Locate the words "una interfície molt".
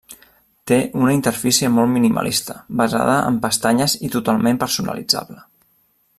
1.01-1.91